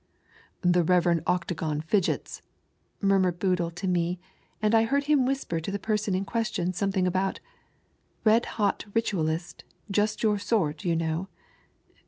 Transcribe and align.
"The 0.61 0.81
Rev. 0.83 1.19
Octagon 1.27 1.79
Fidgets," 1.81 2.41
niurmiired 3.03 3.37
Boodle 3.37 3.69
to 3.69 3.87
me, 3.87 4.19
and 4.59 4.73
I 4.73 4.81
heard 4.85 5.03
him 5.03 5.27
whisper 5.27 5.59
to 5.59 5.69
the 5.69 5.77
person 5.77 6.15
in 6.15 6.25
quDBtion 6.25 6.73
something 6.73 7.05
ahout— 7.05 7.37
"Eed 8.27 8.45
hot 8.57 8.85
Eitualist— 8.95 9.61
just 9.91 10.23
your 10.23 10.39
sort, 10.39 10.83
you 10.83 10.95
know 10.95 11.27